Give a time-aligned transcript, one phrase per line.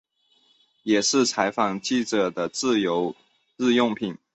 [0.81, 2.87] 也是采访记者的职业
[3.57, 4.17] 日用品。